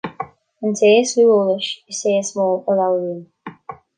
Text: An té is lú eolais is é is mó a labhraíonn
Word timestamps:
An 0.67 0.71
té 0.79 0.89
is 1.01 1.11
lú 1.17 1.25
eolais 1.33 1.67
is 1.93 2.01
é 2.11 2.13
is 2.23 2.31
mó 2.37 2.47
a 2.69 2.73
labhraíonn 2.79 3.21